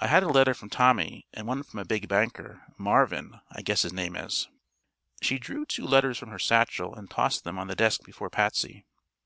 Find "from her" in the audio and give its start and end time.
6.16-6.38